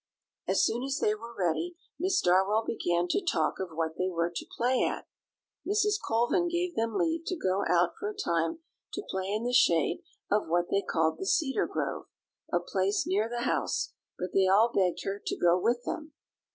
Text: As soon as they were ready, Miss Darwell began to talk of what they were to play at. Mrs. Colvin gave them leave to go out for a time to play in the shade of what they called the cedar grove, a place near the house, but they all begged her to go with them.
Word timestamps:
As 0.47 0.65
soon 0.65 0.81
as 0.83 0.97
they 0.97 1.13
were 1.13 1.37
ready, 1.37 1.75
Miss 1.99 2.21
Darwell 2.21 2.63
began 2.65 3.07
to 3.09 3.23
talk 3.23 3.59
of 3.59 3.69
what 3.69 3.97
they 3.99 4.09
were 4.09 4.31
to 4.35 4.45
play 4.57 4.81
at. 4.83 5.05
Mrs. 5.63 6.01
Colvin 6.03 6.47
gave 6.49 6.75
them 6.75 6.95
leave 6.95 7.21
to 7.25 7.35
go 7.35 7.63
out 7.69 7.91
for 7.99 8.09
a 8.09 8.15
time 8.15 8.61
to 8.93 9.03
play 9.07 9.27
in 9.29 9.43
the 9.43 9.53
shade 9.53 10.01
of 10.31 10.47
what 10.47 10.69
they 10.71 10.81
called 10.81 11.19
the 11.19 11.27
cedar 11.27 11.67
grove, 11.67 12.07
a 12.51 12.59
place 12.59 13.05
near 13.05 13.29
the 13.29 13.41
house, 13.43 13.93
but 14.17 14.33
they 14.33 14.47
all 14.47 14.71
begged 14.73 15.03
her 15.03 15.21
to 15.23 15.37
go 15.37 15.55
with 15.59 15.83
them. 15.85 16.11